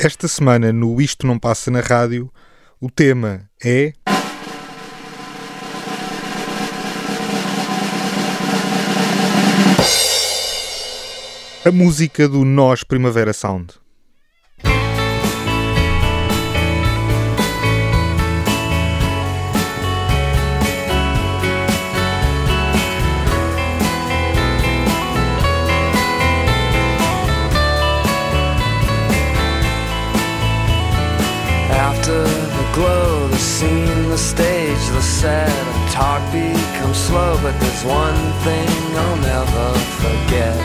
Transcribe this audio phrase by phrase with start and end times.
[0.00, 2.32] Esta semana no Isto Não Passa na Rádio,
[2.80, 3.92] o tema é.
[11.64, 13.74] A música do Nós Primavera Sound.
[34.18, 35.48] Stage, the set,
[35.92, 38.68] talk becomes slow, but there's one thing
[39.04, 39.66] I'll never
[40.02, 40.58] forget.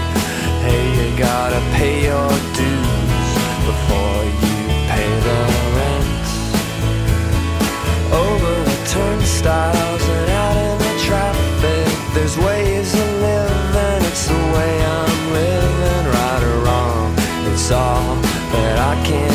[0.65, 3.29] Hey, you gotta pay your dues
[3.69, 4.57] before you
[4.89, 5.39] pay the
[5.77, 6.25] rent.
[8.25, 14.01] Over the turnstiles and out in the traffic, there's ways of living.
[14.09, 17.13] It's the way I'm living, right or wrong.
[17.51, 18.15] It's all
[18.53, 19.32] that I can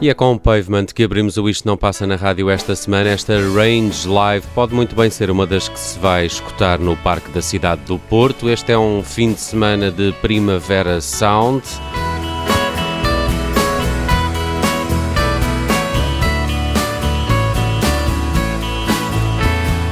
[0.00, 3.10] E é com o Pavement que abrimos o Isto Não Passa na Rádio esta semana.
[3.10, 7.30] Esta Range Live pode muito bem ser uma das que se vai escutar no Parque
[7.32, 8.48] da Cidade do Porto.
[8.48, 11.62] Este é um fim de semana de Primavera Sound.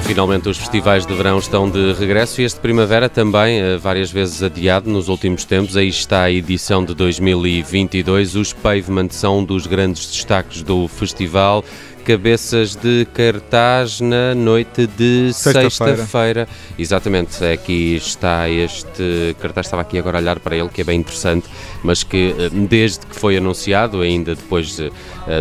[0.08, 4.42] Finalmente os festivais de verão estão de regresso e este primavera também, eh, várias vezes
[4.42, 5.76] adiado nos últimos tempos.
[5.76, 8.34] Aí está a edição de 2022.
[8.34, 11.62] Os Pavement são um dos grandes destaques do festival.
[12.06, 15.70] Cabeças de cartaz na noite de Sexta-feira.
[15.70, 16.48] sexta-feira.
[16.78, 19.66] Exatamente, aqui está este cartaz.
[19.66, 21.46] Estava aqui agora a olhar para ele, que é bem interessante,
[21.82, 24.90] mas que eh, desde que foi anunciado, ainda depois eh,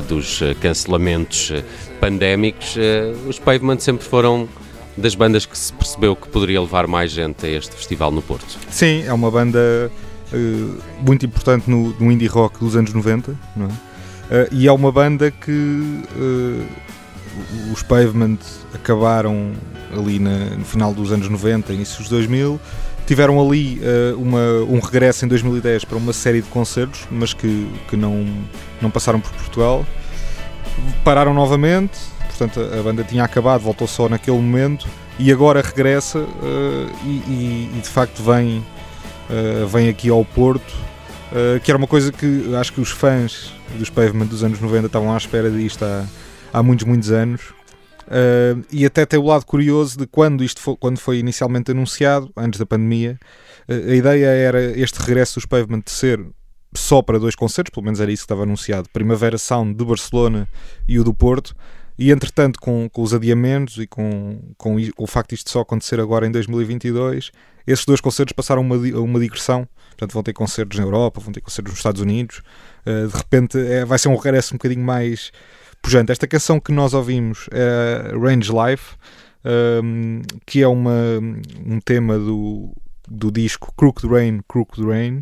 [0.01, 1.53] dos cancelamentos
[2.01, 2.75] pandémicos,
[3.27, 4.47] os Pavement sempre foram
[4.97, 8.57] das bandas que se percebeu que poderia levar mais gente a este festival no Porto.
[8.69, 9.91] Sim, é uma banda
[10.33, 10.37] eh,
[11.05, 13.69] muito importante no, no indie rock dos anos 90, não é?
[14.31, 16.65] Eh, e é uma banda que eh,
[17.71, 18.37] os Pavement
[18.73, 19.51] acabaram
[19.95, 22.59] ali na- no final dos anos 90, início dos 2000,
[23.05, 23.79] tiveram ali
[24.17, 28.25] uma, um regresso em 2010 para uma série de concertos, mas que, que não,
[28.81, 29.85] não passaram por Portugal.
[31.05, 31.97] Pararam novamente,
[32.37, 34.87] portanto a, banda tinha acabado, voltou só naquele momento
[35.17, 38.63] e agora regressa eh, e, e- e de facto vem,
[39.29, 40.71] eh, vem aqui ao Porto
[41.31, 44.87] uh, que era uma coisa que acho que os fãs dos Pavement dos anos 90
[44.87, 46.05] estavam à espera disto há,
[46.53, 47.41] há muitos, muitos anos.
[48.07, 52.31] Uh, e até tem o lado curioso de quando isto foi, quando foi inicialmente anunciado,
[52.37, 53.19] antes da pandemia,
[53.67, 56.25] uh, a ideia era este regresso dos Pavement ser
[56.73, 60.47] só para dois concertos, pelo menos era isso que estava anunciado: Primavera Sound de Barcelona
[60.87, 61.55] e o do Porto.
[61.97, 65.99] E entretanto, com, com os adiamentos e com, com, o facto de isto só acontecer
[65.99, 67.31] agora em 2022,
[67.65, 69.67] esses dois concertos passaram uma, uma digressão.
[69.89, 72.43] Portanto, vão ter concertos na Europa, vão ter concertos nos Estados Unidos.
[72.85, 75.31] Uh, de repente, é, vai ser um regresso um bocadinho mais
[75.81, 76.11] pujante.
[76.11, 78.95] Esta canção que nós ouvimos é Range Life,
[79.43, 81.19] um, ehm, que é uma,
[81.65, 82.71] um tema do,
[83.07, 85.21] do disco Crooked Rain, Crooked Rain.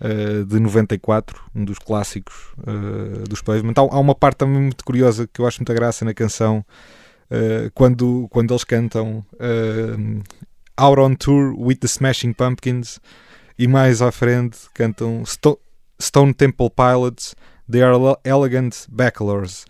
[0.00, 3.74] Uh, de 94, um dos clássicos uh, dos Pavement.
[3.76, 6.64] Há, há, uma parte também muito curiosa que eu acho muita graça na canção,
[7.32, 9.26] uh, quando, quando eles cantam
[10.76, 13.00] Out on Tour with the Smashing Pumpkins
[13.58, 15.58] e mais à frente cantam Sto
[16.00, 17.34] Stone Temple Pilots,
[17.68, 19.66] They Are Elegant Bachelors.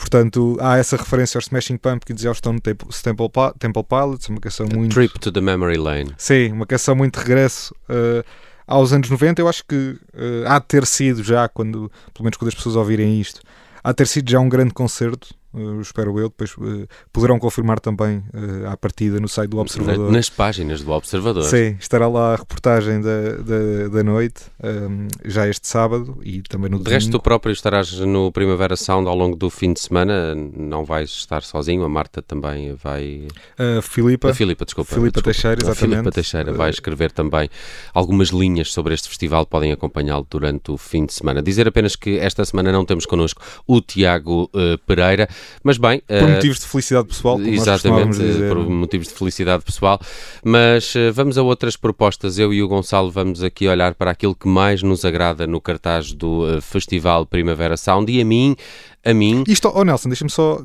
[0.00, 3.28] Portanto, há essa referência aos Smashing Pumpkins e aos Stone Temple, Temple,
[3.58, 4.94] Temple Pilots, uma canção A muito...
[4.94, 6.14] Trip to the Memory Lane.
[6.16, 8.24] Sim, uma canção muito regresso uh,
[8.70, 9.42] aos anos 90.
[9.42, 12.76] Eu acho que uh, há de ter sido já, quando, pelo menos quando as pessoas
[12.76, 13.42] ouvirem isto,
[13.82, 17.80] há de ter sido já um grande concerto Uh, espero eu, depois uh, poderão confirmar
[17.80, 20.12] também uh, à partida no site do Observador.
[20.12, 21.42] Nas páginas do Observador.
[21.42, 26.70] Sim, estará lá a reportagem da, da, da noite, um, já este sábado e também
[26.70, 26.90] no De domingo.
[26.90, 31.10] resto, tu próprio estarás no Primavera Sound ao longo do fim de semana, não vais
[31.10, 33.26] estar sozinho, a Marta também vai...
[33.58, 34.30] A Filipa.
[34.30, 34.94] A Filipa, desculpa.
[34.94, 35.32] Filipa desculpa.
[35.32, 35.82] Teixeira, exatamente.
[35.82, 37.50] A Filipa Teixeira vai escrever também
[37.92, 41.42] algumas linhas sobre este festival, podem acompanhá-lo durante o fim de semana.
[41.42, 44.48] Dizer apenas que esta semana não temos connosco o Tiago
[44.86, 45.28] Pereira,
[45.62, 46.02] mas bem.
[46.06, 48.48] Por uh, motivos de felicidade pessoal, como Exatamente, dizer.
[48.48, 50.00] por motivos de felicidade pessoal.
[50.44, 52.38] Mas uh, vamos a outras propostas.
[52.38, 56.12] Eu e o Gonçalo vamos aqui olhar para aquilo que mais nos agrada no cartaz
[56.12, 58.56] do uh, Festival Primavera Sound e a mim.
[59.04, 59.44] A mim.
[59.48, 60.60] Isto, oh Nelson, deixa-me só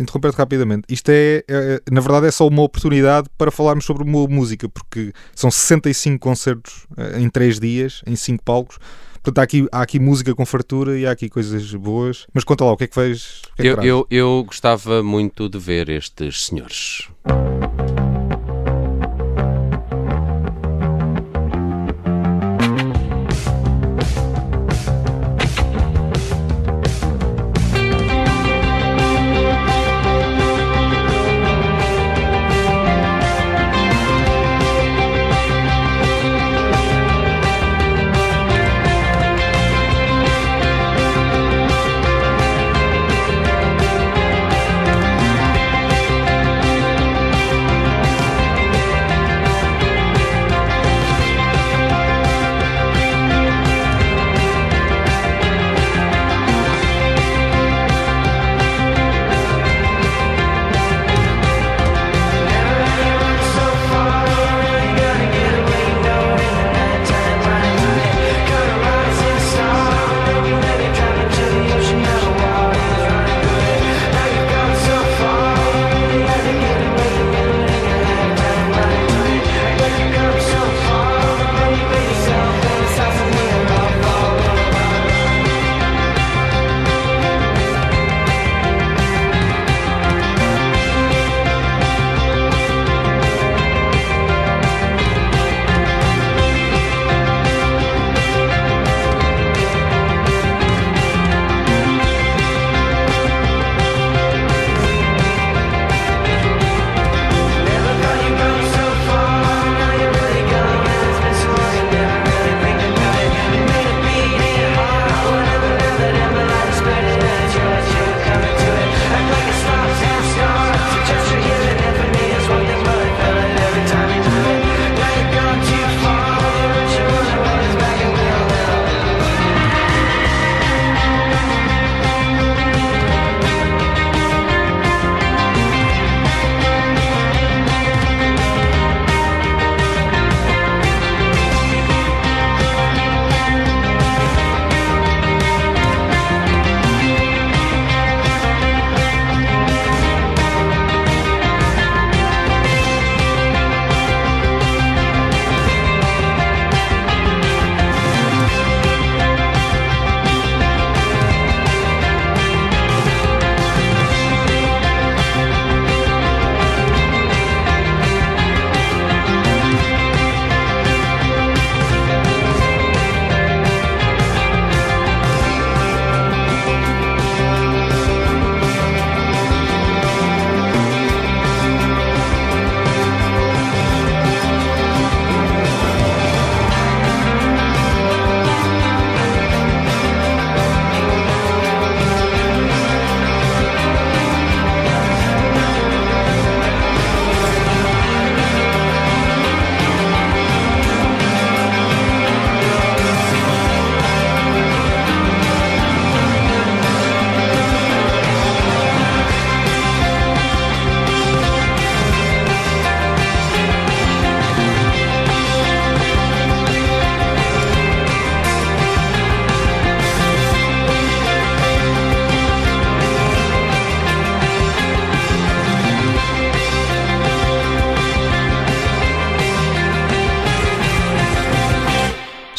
[0.00, 0.84] interromper-te rapidamente.
[0.88, 5.52] Isto é, é, na verdade, é só uma oportunidade para falarmos sobre música, porque são
[5.52, 6.84] 65 concertos
[7.16, 8.78] em 3 dias, em 5 palcos
[9.26, 12.28] Portanto, há aqui, há aqui música com fartura e há aqui coisas boas.
[12.32, 13.42] Mas conta lá, o que é que fez?
[13.56, 17.08] Que é que eu, eu, eu gostava muito de ver estes senhores.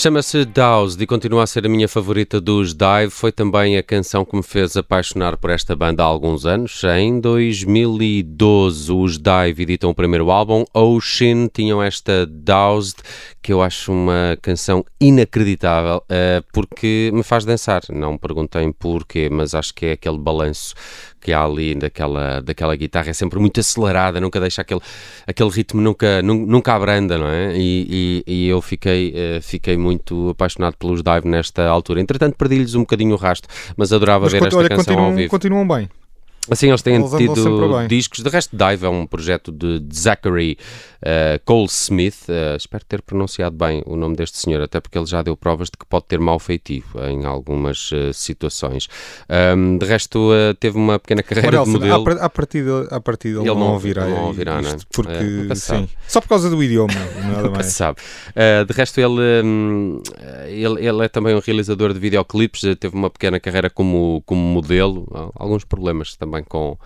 [0.08, 3.10] Chama-se Doused e continua a ser a minha favorita dos Dive.
[3.10, 6.82] Foi também a canção que me fez apaixonar por esta banda há alguns anos.
[6.86, 10.64] Em 2012, os Dive editam o primeiro álbum.
[10.74, 13.00] Ocean tinham esta Doused,
[13.44, 17.82] que eu acho uma canção inacreditável, uh, porque me faz dançar.
[17.90, 20.74] Não me perguntem porquê, mas acho que é aquele balanço
[21.27, 23.10] que há ali daquela, daquela guitarra.
[23.10, 24.79] É sempre muito acelerada, nunca deixa aquele,
[25.27, 27.51] aquele ritmo, nunca, nunca abranda, não é?
[27.53, 32.00] E, e, e eu fiquei, uh, fiquei muito apaixonado pelos Dive nesta altura.
[32.00, 35.15] Entretanto, perdi-lhes um bocadinho o rasto, mas adorava Mas ver esta olha, canção continuam, ao
[35.17, 35.29] vivo.
[35.29, 35.89] continuam bem.
[36.50, 38.24] Assim, eles têm Eles tido discos.
[38.24, 40.58] De resto, Dive é um projeto de Zachary
[41.01, 42.24] uh, Cole Smith.
[42.30, 45.68] Uh, espero ter pronunciado bem o nome deste senhor, até porque ele já deu provas
[45.70, 48.88] de que pode ter mau feitiço em algumas uh, situações.
[49.30, 52.01] Um, de resto, teve uma pequena carreira Ora, de modelo.
[52.01, 54.77] à, par- à partida, à partida ele, Ele não, ouvirá, não ouvirá, isto, é?
[54.92, 56.94] porque É, sim, só por causa do idioma,
[57.30, 57.68] nada mais.
[57.68, 58.00] sabe.
[58.68, 60.01] De resto, ele, hum,
[60.48, 65.08] ele, ele é também um realizador de videoclipes, teve uma pequena carreira como, como modelo,
[65.36, 66.77] alguns problemas também com,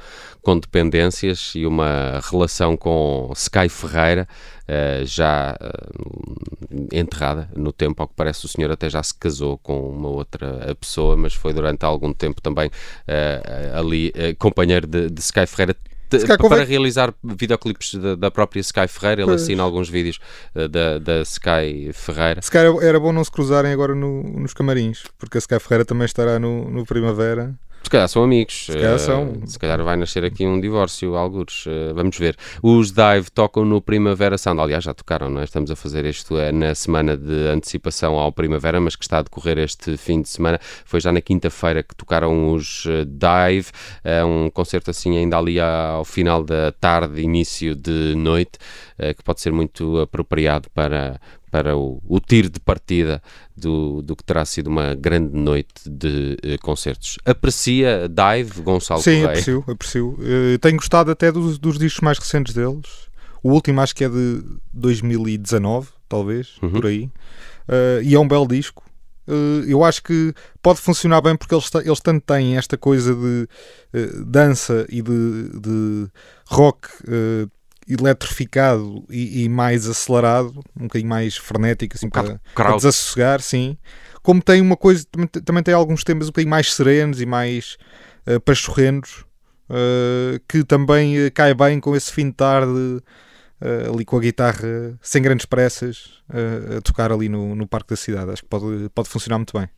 [0.41, 4.27] com dependências e uma relação com Sky Ferreira,
[4.67, 9.57] uh, já uh, enterrada no tempo, ao que parece o senhor até já se casou
[9.57, 15.19] com uma outra pessoa, mas foi durante algum tempo também uh, ali companheiro de, de
[15.21, 15.75] Sky Ferreira.
[16.09, 19.43] Calhar para convém- realizar videoclipes da, da própria Sky Ferreira, ele Pois.
[19.43, 20.19] assina alguns vídeos
[20.53, 22.41] da, da Sky Ferreira.
[22.41, 25.85] Se calhar era bom não se cruzarem agora no- nos camarins, porque a Sky Ferreira
[25.85, 27.53] também estará no, no Primavera.
[27.83, 28.65] Se calhar são amigos.
[28.67, 29.41] Se calhar são.
[29.45, 31.65] Se calhar vai nascer aqui um divórcio, alguns.
[31.65, 32.37] Uh, vamos ver.
[32.61, 34.61] Os Dive tocam no Primavera Sound.
[34.61, 35.43] Aliás, já tocaram, não é?
[35.43, 39.21] Estamos a fazer isto é, na semana de antecipação ao Primavera, mas que está a
[39.23, 40.59] decorrer este fim de semana.
[40.85, 43.71] Foi já na quinta-feira que tocaram os Dive.
[44.03, 48.59] É um concerto assim ainda ali ao final da tarde, início de noite,
[49.17, 51.19] que pode ser muito apropriado para,
[51.51, 53.21] para o, o tiro de partida
[53.55, 57.17] do, do que terá sido uma grande noite de eh, concertos.
[57.25, 59.27] Aprecia Dive, Gonçalo Sim, Correia?
[59.29, 60.17] aprecio, aprecio.
[60.21, 63.09] Eh, tenho gostado até dos, dos discos mais recentes deles.
[63.43, 64.41] O último acho que é de
[64.73, 66.71] 2019, talvez, Uhum.
[66.71, 67.09] por aí.
[67.67, 68.83] Eh, e é um belo disco.
[69.27, 73.47] Eh, eu acho que pode funcionar bem porque eles, eles tanto têm esta coisa de
[73.93, 76.07] eh, dança e de, de
[76.47, 76.87] rock
[77.93, 83.77] eletrificado e, e mais acelerado, um bocadinho mais frenético, assim, bocado para, para desassossegar, sim.
[84.21, 87.77] Como tem uma coisa, também, também tem alguns temas um bocadinho mais serenos e mais
[88.27, 89.25] uh, pachorrenos,
[89.69, 93.01] uh, que também uh, cai bem com esse fim de tarde,
[93.61, 97.91] uh, ali com a guitarra, sem grandes pressas, uh, a tocar ali no, no Parque
[97.91, 98.31] da Cidade.
[98.31, 99.69] Acho que pode, pode funcionar muito bem.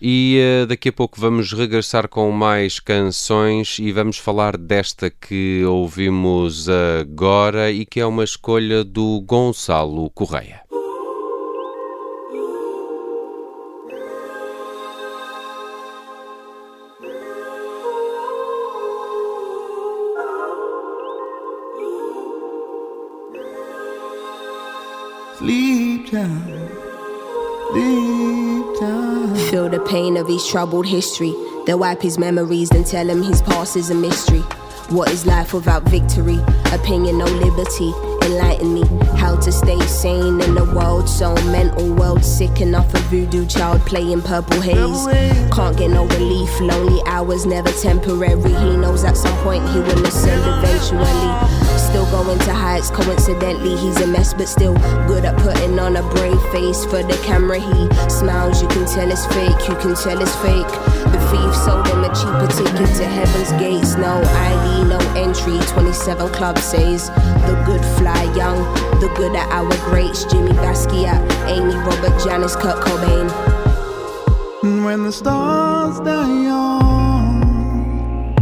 [0.00, 5.62] E eh, daqui a pouco vamos regressar com mais canções e vamos falar desta que
[5.64, 10.62] ouvimos agora e que é uma escolha do Gonçalo Correia.
[26.10, 26.44] Time,
[27.70, 29.36] sleep time.
[29.48, 31.32] Feel the pain of his troubled history.
[31.66, 34.42] They'll wipe his memories, then tell him his past is a mystery.
[34.90, 36.40] What is life without victory?
[36.72, 37.92] Opinion, no liberty.
[38.26, 38.82] Enlighten me
[39.16, 41.94] how to stay sane in a world so mental.
[41.94, 45.06] World sick enough, a voodoo child playing purple haze.
[45.54, 48.52] Can't get no relief, lonely hours never temporary.
[48.52, 51.78] He knows at some point he will ascend eventually.
[51.78, 54.74] Still going to heights, coincidentally, he's a mess, but still
[55.06, 57.60] good at putting on a brave face for the camera.
[57.60, 60.99] He smiles, you can tell it's fake, you can tell it's fake.
[61.30, 63.94] Thief sold him a cheaper ticket to heaven's gates.
[63.96, 65.58] No ID, no entry.
[65.68, 67.08] 27 Club says
[67.46, 68.58] the good fly young,
[69.00, 70.24] the good at our greats.
[70.24, 73.30] Jimmy Basquiat, Amy Robert, Janice, Kurt Cobain.
[74.84, 78.34] When the stars die young,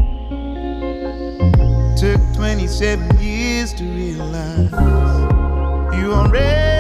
[1.97, 4.73] took 27 years to realize
[5.95, 6.78] you already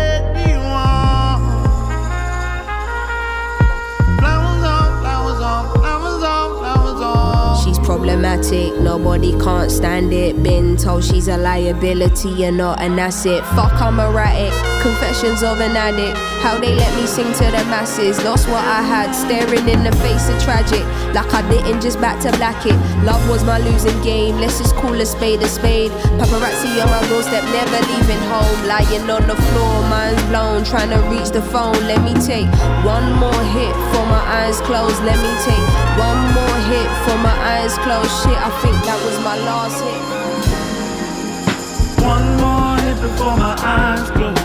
[8.08, 10.42] problematic, nobody can't stand it.
[10.42, 13.44] Been told she's a liability and not an asset.
[13.54, 14.50] Fuck, I'm erratic.
[14.80, 16.16] Confessions of an addict.
[16.40, 18.16] How they let me sing to the masses.
[18.24, 20.80] Lost what I had, staring in the face of tragic.
[21.12, 22.78] Like I didn't just back to black it.
[23.04, 24.40] Love was my losing game.
[24.40, 25.90] Let's just call a spade a spade.
[26.16, 28.58] Paparazzi on my doorstep, never leaving home.
[28.64, 30.64] Lying on the floor, mind's blown.
[30.64, 31.76] Trying to reach the phone.
[31.84, 32.48] Let me take
[32.88, 35.02] one more hit for my eyes closed.
[35.04, 35.66] Let me take
[36.00, 37.97] one more hit for my eyes closed.
[38.00, 40.02] Oh, shit, I think that was my last hit.
[42.06, 44.38] One more hit before my eyes close.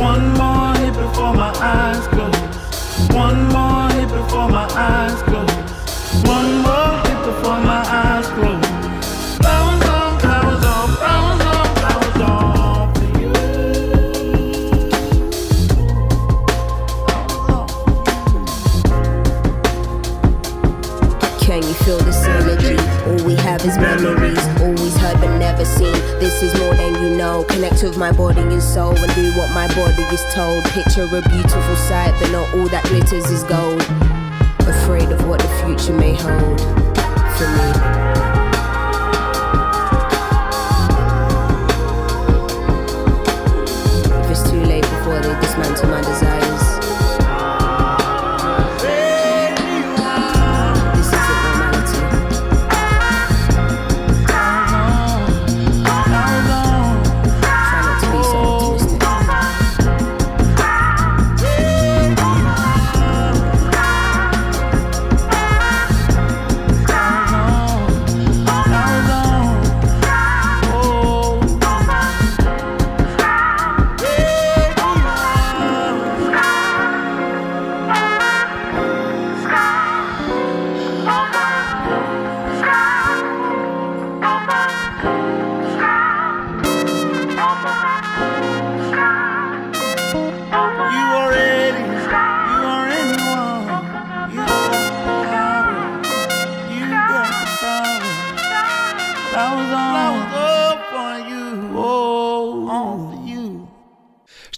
[0.00, 2.40] One more hit before my eyes close.
[3.14, 5.54] One more hit before my eyes close.
[6.24, 8.69] One more hit before my eyes close.
[30.34, 30.64] Told.
[30.66, 33.59] Picture a beautiful sight, but not all that glitters is gold.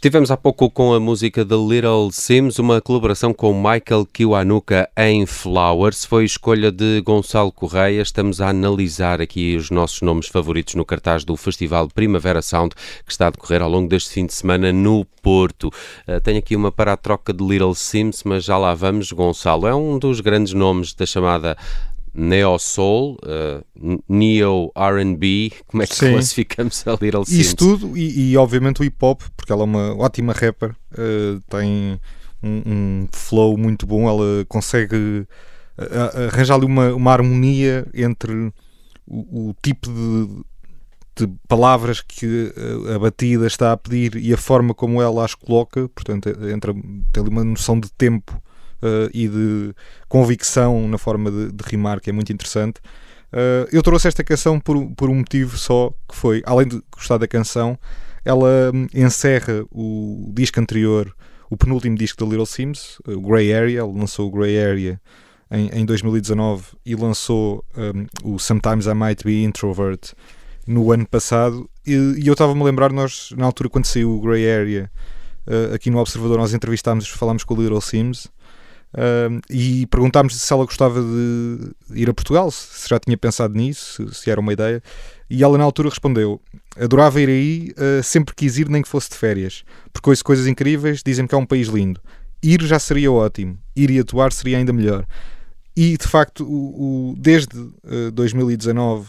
[0.02, 5.24] Estivemos há pouco com a música The Little Sims, uma colaboração com Michael Kiwanuka em
[5.26, 6.04] Flowers.
[6.04, 8.02] Foi escolha de Gonçalo Correia.
[8.02, 12.74] Estamos a analisar aqui os nossos nomes favoritos no cartaz do Festival Primavera Sound,
[13.06, 15.68] que está a decorrer ao longo deste fim de semana no Porto.
[15.68, 19.12] Uh, tenho aqui uma para a troca de Little Sims, mas já lá vamos.
[19.12, 21.56] Gonçalo é um dos grandes nomes da chamada
[22.14, 26.12] Neo Soul, uh, Neo R&B, como é que Sim.
[26.12, 27.46] classificamos a Little Sims?
[27.46, 31.38] Isso tudo e, e, obviamente o hip hop, porque ela é uma ótima rapper, eh,
[31.48, 31.98] tem
[32.42, 35.26] um, um flow muito bom, ela consegue
[35.78, 38.52] eh, arranjar ali uma, uma harmonia entre
[39.06, 40.44] o, o tipo de,
[41.16, 45.34] de palavras que eh, a batida está a pedir e a forma como ela as
[45.34, 48.40] coloca, portanto, eh, entra, tem ali uma noção de tempo
[48.82, 49.74] eh, e de
[50.08, 52.80] convicção na forma de, de rimar que é muito interessante.
[53.32, 57.16] Uh, eu trouxe esta canção por, por um motivo só, que foi, além de gostar
[57.16, 57.78] da canção,
[58.24, 61.14] ela hum, encerra o disco anterior,
[61.48, 65.00] o penúltimo disco da Little Sims, o Grey Area, ela lançou o Grey Area
[65.50, 70.12] em, em 2019 e lançou um, o Sometimes I Might Be Introvert
[70.66, 74.20] no ano passado e, e eu estava-me a lembrar, nós na altura quando saiu o
[74.20, 74.90] Grey Area
[75.46, 78.28] uh, aqui no Observador nós entrevistámos, falámos com a Little Sims
[78.94, 84.12] um, e perguntámos se ela gostava de ir a Portugal, se já tinha pensado nisso,
[84.12, 84.82] se, era uma ideia.
[85.30, 86.40] E ela na altura respondeu:
[86.78, 90.46] Adorava ir aí, uh, sempre quis ir, nem que fosse de férias, porque ouço coisas
[90.46, 92.00] incríveis, dizem que é um país lindo.
[92.42, 95.06] Ir já seria ótimo, ir e atuar seria ainda melhor.
[95.76, 99.06] E de facto, o, o- desde uh, 2019,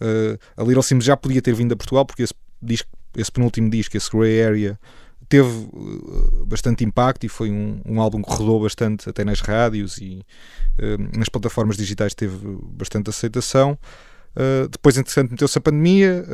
[0.00, 3.70] uh, a Little Sims já podia ter vindo a Portugal, porque esse, disco, esse penúltimo
[3.70, 4.78] disco, esse Grey Area,
[5.32, 9.96] teve uh, bastante impacto e foi um, um álbum que rodou bastante até nas rádios
[9.96, 10.20] e
[10.78, 13.78] uh, nas plataformas digitais teve bastante aceitação.
[14.36, 16.24] Uh, depois, entretanto, meteu-se a pandemia,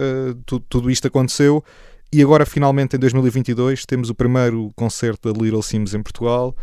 [0.44, 1.64] tu- tudo isto aconteceu
[2.12, 6.56] e agora, finalmente, em 2022, temos o primeiro concerto da Little Sims em Portugal.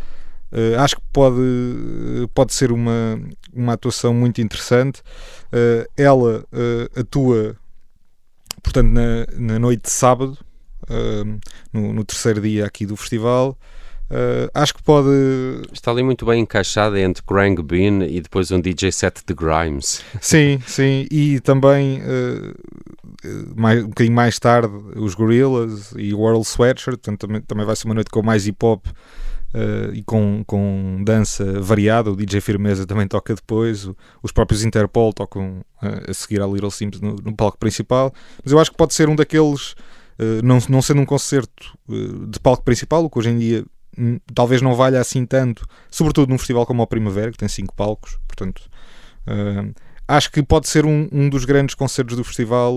[0.51, 1.39] Uh, acho que pode,
[2.33, 3.17] pode ser uma,
[3.53, 5.01] uma atuação muito interessante.
[5.53, 7.55] Uh, ela uh, atua,
[8.61, 10.37] portanto, na, na noite de sábado,
[10.89, 11.39] uh,
[11.73, 13.57] no, no terceiro dia aqui do festival.
[14.09, 15.09] Uh, acho que pode.
[15.73, 20.03] Está ali muito bem encaixada entre Krang Bean e depois um DJ set de Grimes.
[20.21, 21.07] Sim, sim.
[21.09, 22.53] E também uh,
[23.55, 26.97] mais, um bocadinho mais tarde os Gorillaz e o World Sweatshirt.
[26.99, 28.85] Portanto, também, também vai ser uma noite com mais hip hop.
[29.55, 34.65] Uh, e com, com dança variada, o DJ Firmeza também toca depois, o- os próprios
[34.65, 38.13] Interpol tocam a seguir à Little Sims no, no palco principal.
[38.43, 39.73] Mas eu acho que pode ser um daqueles,
[40.43, 43.65] não, não sendo um concerto uh, de palco principal, o que hoje em dia
[43.97, 47.75] hum, talvez não valha assim tanto, sobretudo num festival como o Primavera, que tem cinco
[47.75, 48.69] palcos, portanto.
[49.27, 49.73] uh,
[50.07, 52.75] acho que pode ser um, um dos grandes concertos do festival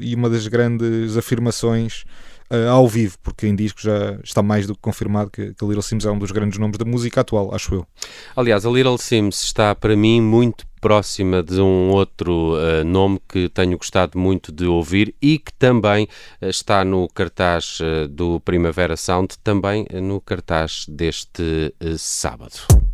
[0.00, 2.04] e uma das grandes afirmações
[2.50, 5.68] uh, ao vivo, porque em disco já está mais do que confirmado que, que a
[5.68, 7.86] Little Sims é um dos grandes nomes da música atual, acho eu.
[8.34, 13.48] Aliás, a Little Sims está para mim muito próxima de um outro uh, nome que
[13.48, 16.04] tenho gostado muito de ouvir e que também
[16.42, 22.93] uh, está no cartaz uh, do Primavera Sound, também no cartaz deste sábado.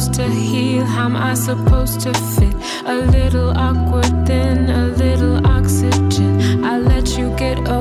[0.00, 0.84] supposed to heal?
[0.84, 2.54] How am I supposed to fit?
[2.86, 6.64] A little awkward, then a little oxygen.
[6.64, 7.79] I let you get over.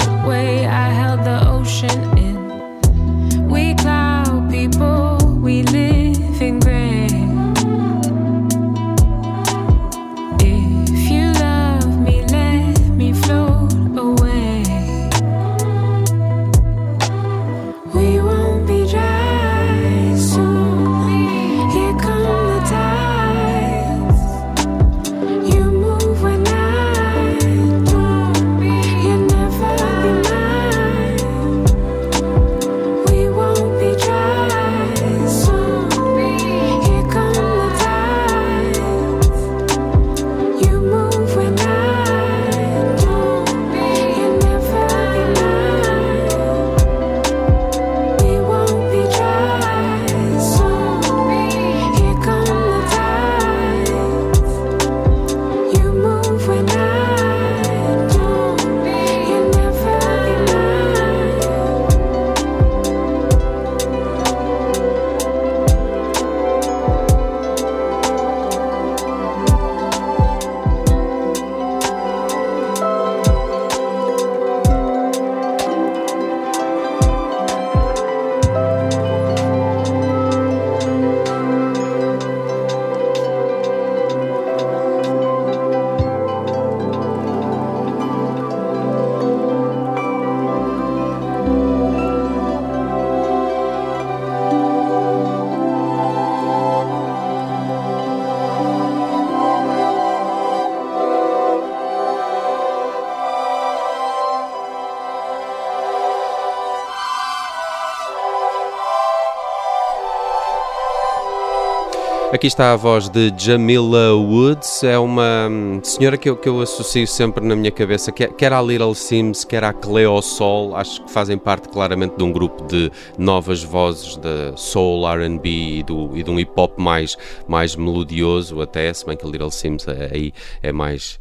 [112.40, 116.62] Aqui está a voz de Jamila Woods, é uma hum, senhora que eu, que eu
[116.62, 121.04] associo sempre na minha cabeça, quer, quer à Little Sims, quer à Cleo Sol, acho
[121.04, 126.16] que fazem parte claramente de um grupo de novas vozes da soul, R&B e, do,
[126.16, 129.86] e de um hip hop mais, mais melodioso até, se bem que a Little Sims
[129.90, 130.32] aí
[130.64, 131.20] é mais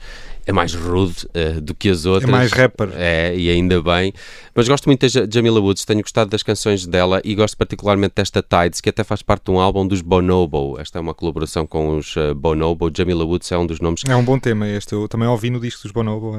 [0.48, 2.26] é mais rude uh, do que as outras.
[2.26, 2.88] É mais rapper.
[2.94, 4.14] É, e ainda bem.
[4.54, 8.42] Mas gosto muito da Jamila Woods, tenho gostado das canções dela e gosto particularmente desta
[8.42, 10.80] Tides, que até faz parte de um álbum dos Bonobo.
[10.80, 12.90] Esta é uma colaboração com os uh, Bonobo.
[12.96, 14.00] Jamila Woods é um dos nomes.
[14.08, 16.34] É um bom tema este, eu também ouvi no disco dos Bonobo.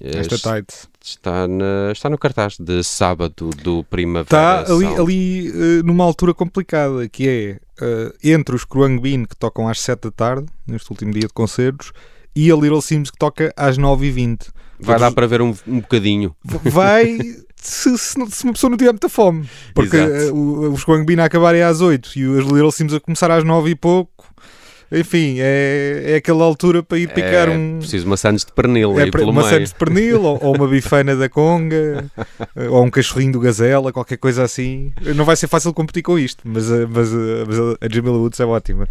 [0.00, 0.18] É...
[0.18, 0.88] Esta Tides.
[1.04, 4.62] Está, na, está no cartaz de sábado do Primavera.
[4.62, 7.60] Está ali, ali numa altura complicada, que é
[8.24, 11.92] entre os Kruang Bin, que tocam às 7 da tarde, neste último dia de concertos,
[12.36, 14.48] e a Little Sims que toca às 9h20.
[14.78, 16.36] Vai dar para ver um, um bocadinho.
[16.44, 17.18] Vai
[17.56, 19.48] se, se, se, uma pessoa não tiver muita fome.
[19.74, 23.70] Porque uh, os Guangbina acabarem às 8 e os Little Sims a começar às 9
[23.70, 24.26] e pouco.
[24.92, 27.78] Enfim, é, é aquela altura para ir picar é, um.
[27.80, 29.00] Preciso maçãs de pernil.
[29.00, 32.04] É, aí pelo maçãs de pernil, ou, ou, uma bifana da conga,
[32.70, 34.92] ou um cachorrinho do gazela, qualquer coisa assim.
[35.16, 38.88] Não vai ser fácil competir com isto, mas, mas, mas a Jamila Woods é ótima.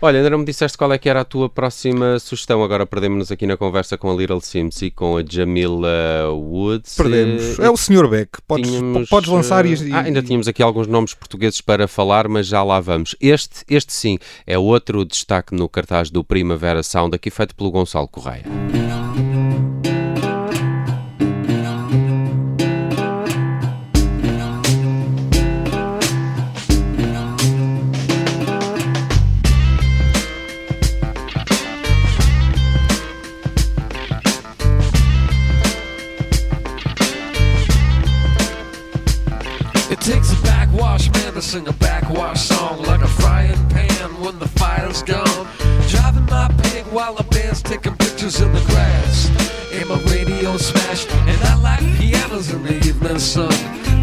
[0.00, 2.62] Olha, ainda não me disseste qual é que era a tua próxima sugestão.
[2.62, 6.94] Agora perdemos-nos aqui na conversa com a Little Sims e com a Jamila Woods.
[6.96, 7.58] Perdemos.
[7.58, 8.08] Eh, É o Sr.
[8.08, 8.38] Beck.
[8.46, 9.74] Podes, tínhamos, podes lançar e.
[9.74, 13.16] eh, Ah, ainda tínhamos aqui alguns nomes portugueses para falar, mas já lá vamos.
[13.20, 18.06] Este, este sim, é outro destaque no cartaz do Primavera Sound, aqui feito pelo Gonçalo
[18.06, 18.44] Correia.
[41.48, 45.46] Sing a backwash song like a frying pan when the fire's gone.
[45.88, 49.30] Driving my pig while the band's taking pictures in the grass.
[49.72, 53.50] And my radio smashed, and I like pianos in the evening sun.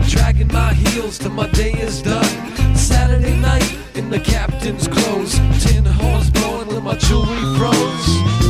[0.07, 2.33] Dragging my heels till my day is done.
[2.75, 8.44] Saturday night in the captain's clothes, tin horns blowing with my jewelry froze.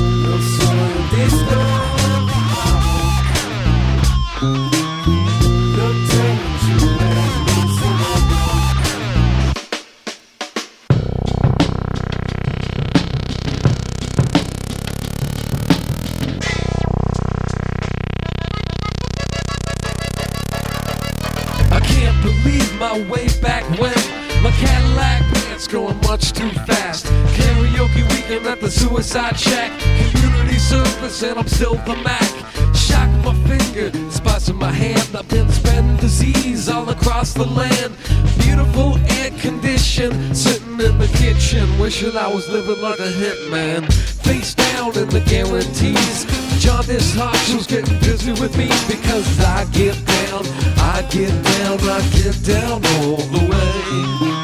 [31.86, 32.76] The Mac.
[32.76, 35.16] Shock my finger, spots in my hand.
[35.16, 37.94] I've been spreading disease all across the land.
[38.40, 43.92] Beautiful air condition, sitting in the kitchen, wishing I was living like a hitman.
[44.24, 46.26] Face down in the guarantees.
[46.60, 50.44] John, this heart was getting busy with me because I get down,
[50.78, 54.35] I get down, I get down all the way.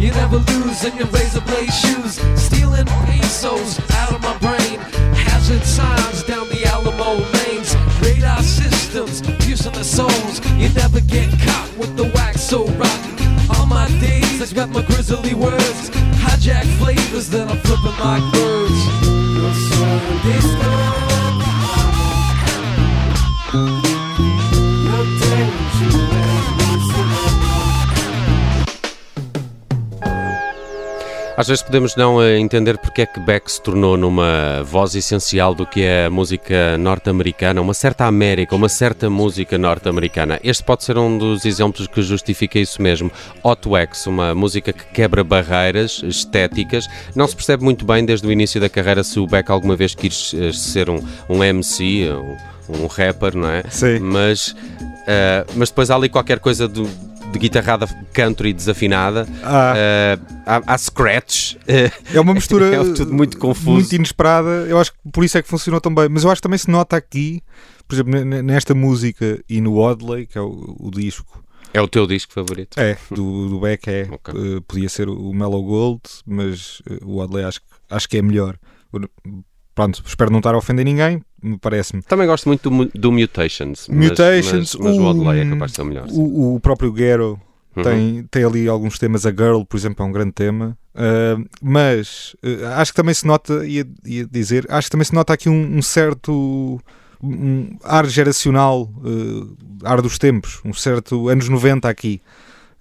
[0.00, 4.78] You never lose in your razor blade shoes, stealing pesos out of my brain,
[5.12, 10.40] hazard signs down the Alamo lanes, radar systems piercing the souls.
[10.56, 13.14] You never get caught with the wax so rotten.
[13.54, 15.90] All my days, I got my grizzly words.
[16.24, 18.80] Hijack flavors, then I'm flipping like birds.
[31.40, 35.54] Às vezes podemos não eh, entender porque é que Beck se tornou numa voz essencial
[35.54, 40.38] do que é a música norte-americana, uma certa América, uma certa música norte-americana.
[40.44, 43.10] Este pode ser um dos exemplos que justifica isso mesmo.
[43.42, 46.86] Hot Wax, uma música que quebra barreiras estéticas.
[47.16, 49.94] Não se percebe muito bem desde o início da carreira se o Beck alguma vez
[49.94, 52.10] quis eh, ser um, um MC,
[52.68, 53.62] um, um rapper, não é?
[53.70, 53.98] Sim.
[53.98, 54.54] Mas,
[55.06, 59.26] eh, mas depois há ali qualquer coisa do- de guitarrada country desafinada.
[59.42, 59.72] Ah.
[59.76, 61.54] Eh, há, há scratch.
[62.12, 63.70] É uma mistura É tudo muito confuso.
[63.70, 64.48] muito inesperada.
[64.68, 66.08] Eu acho que por isso é que funcionou tão bem.
[66.08, 67.42] Mas eu acho que também se nota aqui,
[67.86, 71.42] por exemplo, nesta música e no Oddley, que é o, o disco.
[71.72, 72.78] é o teu disco favorito?
[72.80, 74.08] É, do, do Beck é.
[74.10, 74.34] Ok.
[74.34, 78.56] Eh, podia ser o Mellow Gold, mas eh, o Oddley acho, acho que é melhor.
[79.80, 82.02] Pronto, espero não estar a ofender ninguém, me parece-me.
[82.02, 83.86] Também gosto muito do, do Mutations.
[83.88, 86.06] mas- Mutations, mas, mas o Oddley é o- capaz de ser o melhor.
[86.10, 87.40] O, o próprio Ghetto
[87.76, 87.82] Uhum.
[87.84, 89.24] tem, tem ali alguns temas.
[89.24, 90.76] A Girl, por exemplo, é um grande tema.
[90.92, 95.14] Uh, mas uh, acho que também se nota, ia, ia dizer, acho que também se
[95.14, 96.80] nota aqui um, um certo
[97.22, 102.20] um ar geracional, uh, ar dos tempos, um certo anos 90 aqui.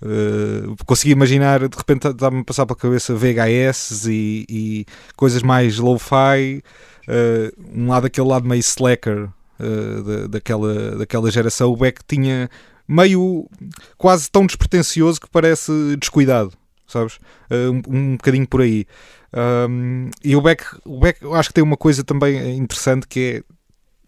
[0.01, 4.85] Uh, consegui imaginar, de repente estava-me a passar pela cabeça VHS e, e
[5.15, 6.63] coisas mais low-fi,
[7.07, 9.27] uh, um lado aquele lado meio slacker
[9.59, 12.49] uh, da, daquela, daquela geração, o Beck tinha
[12.87, 13.47] meio
[13.97, 16.53] quase tão despretensioso que parece descuidado,
[16.87, 17.19] sabes?
[17.51, 18.87] Um, um bocadinho por aí.
[19.69, 23.43] Um, e o Beck, o Beck, acho que tem uma coisa também interessante que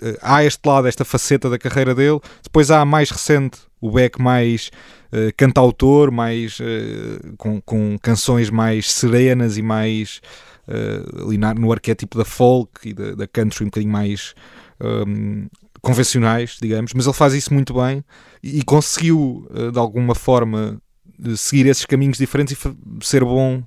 [0.01, 3.91] é há este lado, esta faceta da carreira dele, depois há a mais recente, o
[3.91, 4.69] Beck mais
[5.11, 10.21] uh, cantautor, mais uh, com, com canções mais serenas e mais
[10.67, 14.35] uh, ali na, no arquétipo da folk e da, da country um bocadinho mais
[14.79, 15.47] um,
[15.81, 18.05] convencionais, digamos, mas ele faz isso muito bem
[18.43, 20.79] e, e conseguiu de alguma forma
[21.35, 23.63] seguir esses caminhos diferentes e ser bom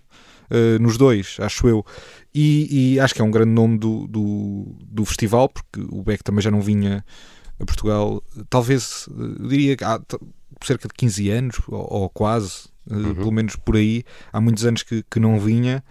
[0.81, 1.85] nos dois, acho eu.
[2.33, 6.23] E, e, acho que é um grande nome do, do, do, festival, porque o Beck
[6.23, 7.05] também já não vinha
[7.65, 10.01] a Portugal, talvez, eu diria que há
[10.63, 13.15] cerca de 15 anos, ou, ou quase, uh, uhum.
[13.15, 15.83] pelo menos por aí, há muitos anos que, que não vinha.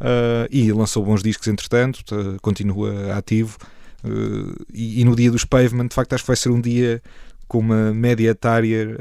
[0.00, 2.04] Uh, e lançou bons discos entretanto,
[2.40, 3.58] continua ativo.
[4.72, 7.02] E, e, no dia dos Pavement, de facto, acho que vai ser um dia
[7.46, 8.96] com uma média etária,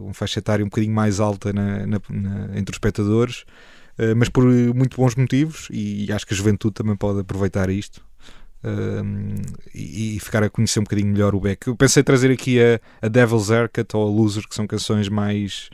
[0.00, 3.44] uma faixa etária um bocadinho mais alta na, na, na, entre os espectadores.
[4.00, 8.02] Eh, mas por muito bons motivos, e acho que a juventude também pode aproveitar isto.
[8.62, 9.40] Uh,
[9.74, 11.66] e, e, ficar a conhecer um bocadinho melhor o Beck.
[11.66, 15.70] Eu pensei trazer aqui a, a Devil's Haircut ou a Loser, que são canções mais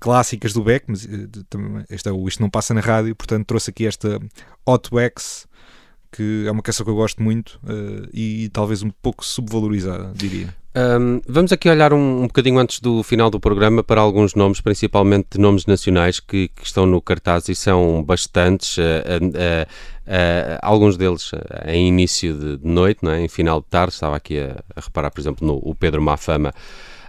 [0.00, 3.86] clássicas do Beck, mas uh, este é Isto Não Passa na Rádio, portanto trouxe aqui
[3.86, 4.18] esta
[4.66, 5.46] Hot Wax,
[6.10, 10.54] que é uma canção que eu gosto muito uh, e talvez um pouco subvalorizada, diria.
[10.76, 14.60] Um, vamos aqui olhar um, um bocadinho antes do final do programa para alguns nomes,
[14.60, 20.98] principalmente nomes nacionais que, que estão no cartaz e são bastantes, uh, uh, uh, alguns
[20.98, 21.30] deles
[21.64, 23.22] em início de, de noite, não é?
[23.22, 23.94] em final de tarde.
[23.94, 26.52] Estava aqui a, a reparar, por exemplo, no o Pedro Mafama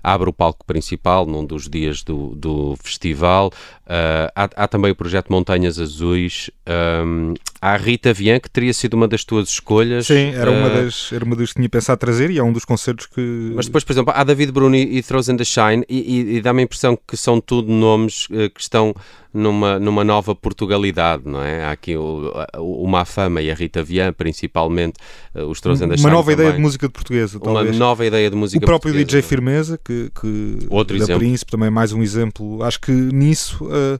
[0.01, 3.51] abre o palco principal num dos dias do, do festival.
[3.85, 6.49] Uh, há, há, também o projeto Montanhas Azuis.
[6.65, 10.07] Um, a Rita Vian, que teria sido uma das tuas escolhas.
[10.07, 12.65] Sim, era, uma, das, era uma das que tinha pensado trazer e é um dos
[12.65, 13.51] concertos que.
[13.55, 16.41] Mas depois, por exemplo, há David Bruni e Throws in the Shine e, e, e
[16.41, 18.93] dá-me a impressão que são tudo nomes uh, que estão
[19.33, 21.65] numa, numa nova Portugalidade, não é?
[21.65, 24.99] Há aqui o, o Mafama e a Rita Vian, principalmente,
[25.33, 26.07] uh, os Throws in the Shine.
[26.07, 26.45] Uma nova também.
[26.45, 27.75] ideia de música de portuguesa, talvez.
[27.75, 29.19] Uma nova ideia de música O próprio portuguesa.
[29.19, 31.19] DJ Firmeza, que, que Outro da exemplo.
[31.19, 32.63] Príncipe, também mais um exemplo.
[32.63, 33.99] Acho que nisso uh,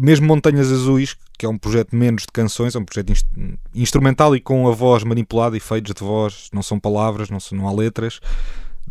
[0.00, 3.26] mesmo Montanhas Azuis, que é um projeto menos de canções, é um projeto inst
[3.74, 7.68] instrumental e com a voz manipulada, efeitos de voz, não são palavras, não, são, não
[7.68, 8.20] há letras,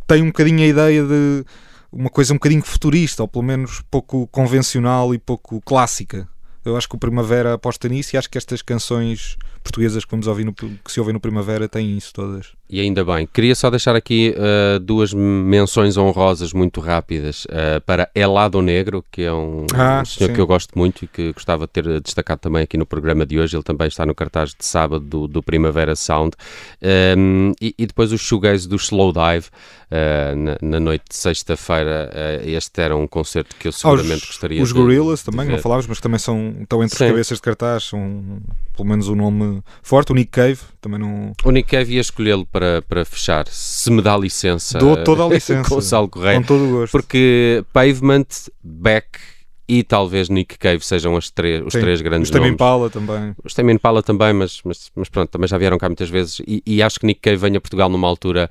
[0.08, 1.46] tem um bocadinho a ideia de
[1.92, 6.28] uma coisa um bocadinho futurista, ou pelo menos pouco convencional e pouco clássica.
[6.64, 10.28] Eu acho que o Primavera aposta nisso e acho que estas canções portuguesas que, vamos
[10.28, 12.54] ouvir no, que se ouvem no Primavera têm isso todas.
[12.70, 13.28] E ainda bem.
[13.32, 19.24] Queria só deixar aqui uh, duas menções honrosas muito rápidas uh, para Elado Negro, que
[19.24, 20.34] é um, ah, um senhor sim.
[20.36, 23.40] que eu gosto muito e que gostava de ter destacado também aqui no programa de
[23.40, 23.56] hoje.
[23.56, 26.36] Ele também está no cartaz de sábado do, do Primavera Sound.
[27.18, 29.48] Um, e, e, depois os shoegaze do Slow Dive,
[29.92, 32.12] uh, na, na, noite de sexta-feira.
[32.44, 35.54] este era um concerto que eu seguramente os, gostaria os de Gorillaz de também, ver.
[35.54, 37.06] não falámos, mas também são, estão entre Sim.
[37.06, 38.42] os cabeças de cartaz, são
[38.76, 40.12] pelo menos um nome forte.
[40.12, 41.34] O Nick Cave também não.
[41.44, 44.78] O Nick Cave ia escolhê-lo para, para fechar, se me dá licença.
[44.78, 45.70] Dou toda a licença.
[45.70, 46.40] Gonçalo Correia.
[46.40, 46.92] Com todo o gosto.
[46.92, 48.26] Porque Pavement,
[48.64, 49.20] Beck
[49.68, 51.82] e talvez Nick Cave sejam as três, os Sim.
[51.82, 52.54] três grandes Os nomes.
[52.54, 53.36] Impala também.
[53.44, 56.62] Os Tame Impala também, mas, mas, mas pronto, também já vieram cá muitas vezes e,
[56.66, 58.50] e acho que Nick Cave vem a Portugal numa altura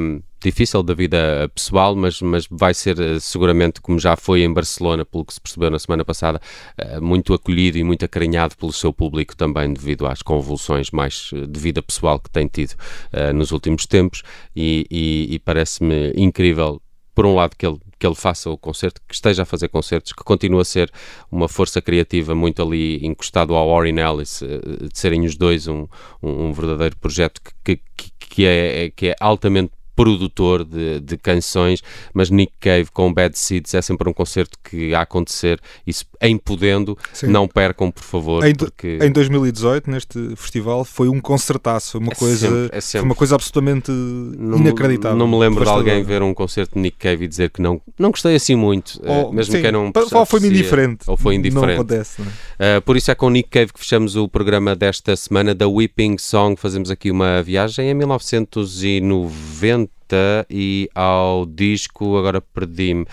[0.00, 4.52] um, difícil da vida pessoal, mas, mas vai ser uh, seguramente, como já foi em
[4.52, 6.40] Barcelona, pelo que se percebeu na semana passada,
[6.78, 11.46] uh, muito acolhido e muito acarinhado pelo seu público também devido às convulsões mais uh,
[11.46, 14.22] de vida pessoal que tem tido uh, nos últimos tempos
[14.54, 16.80] e, e, e parece-me incrível
[17.14, 20.12] por um lado que ele, que ele faça o concerto, que esteja a fazer concertos,
[20.12, 20.90] que continua a ser
[21.30, 24.60] uma força criativa muito ali encostado ao Warren Ellis, eh,
[24.90, 25.86] de serem os dois um,
[26.22, 31.82] um, um verdadeiro projeto que, que, que, é, que é altamente produtor de, de canções,
[32.14, 36.36] mas Nick Cave com Bad Seeds é sempre um concerto que a acontecer, isso em
[36.38, 37.26] podendo, Sim.
[37.28, 41.92] não percam por favor, Em, porque em 2018, neste festival, foi um concertaço.
[41.92, 43.04] Foi uma, É coisa, sempre- é foi sempre.
[43.08, 45.16] uma coisa absolutamente não, inacreditável.
[45.18, 47.80] não me lembro de alguém ver um concerto de Nick Cave e dizer que não,
[47.98, 51.04] não gostei assim muito, eh, Ou, mesmo sim, que não ou foi-me aprecia, indiferente.
[51.06, 51.72] ou foi Não indiferente.
[51.74, 52.28] acontece, não
[52.58, 52.78] é?
[52.78, 56.16] Uh, por isso é com Nick Cave que fechamos o programa desta semana da Weeping
[56.18, 56.56] Song.
[56.58, 59.81] Fazemos aqui uma viagem em 1990
[60.50, 63.06] e ao disco, agora perdi-me,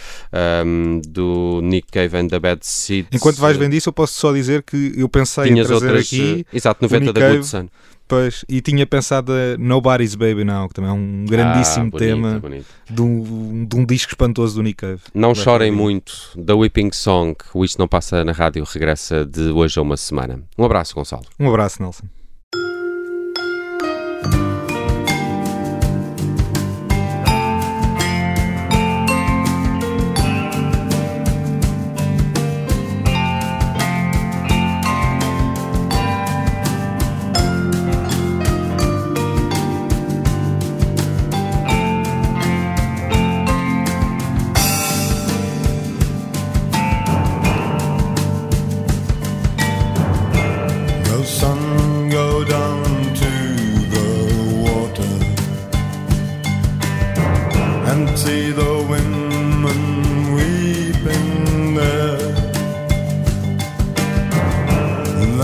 [0.65, 3.09] um, do Nick Cave and the Bad Seeds.
[3.13, 6.05] Enquanto vais vendo isso, eu posso só dizer que eu pensei em Tinhas trazer outras,
[6.07, 7.67] aqui uh, exato, o 90 Nick da Good Sun.
[8.05, 11.97] pois, e tinha pensado a Nobody's Baby Now, que também é um grandíssimo Ah, bonito,
[12.05, 12.65] tema bonito.
[12.89, 15.01] de um, de um disco espantoso do Nick Cave.
[15.13, 16.11] Não chorem muito.
[16.35, 20.41] Da Weeping Song, o Isto Não Passa na Rádio, regressa de hoje a uma semana.
[20.57, 21.23] Um abraço, Gonçalo.
[21.39, 22.03] Um abraço, Nelson.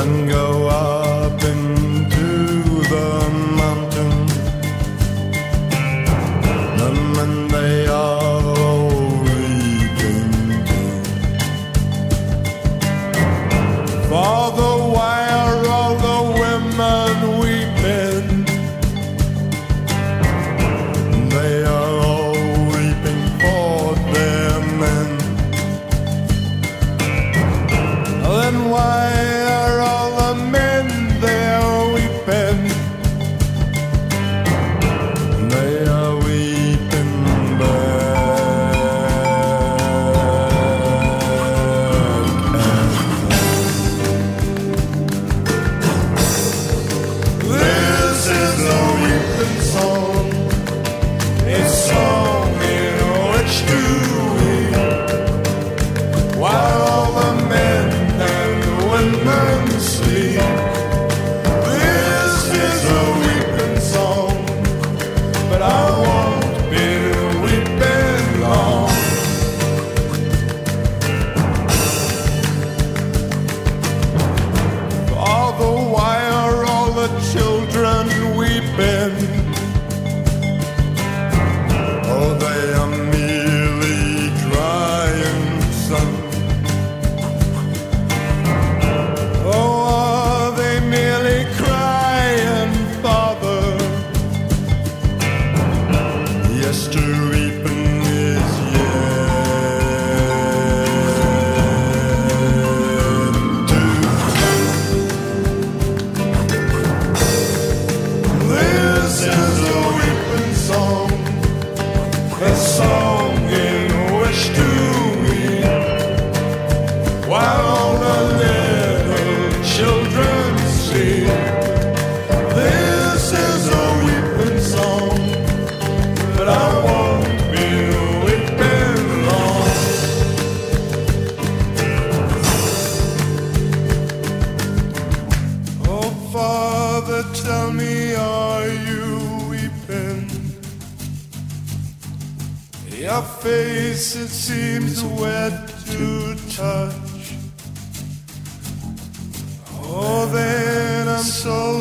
[0.05, 0.64] go.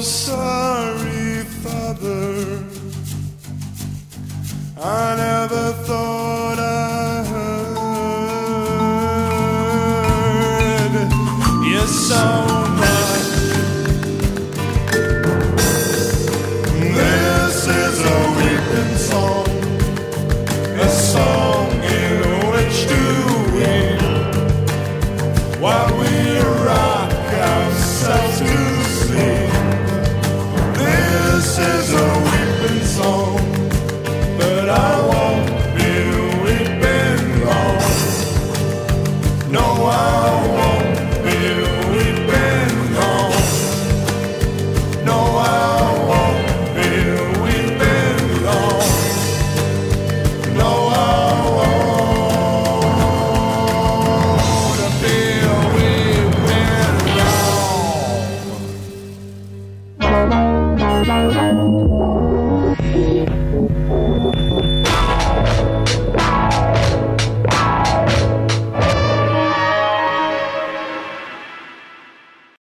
[0.04, 0.53] so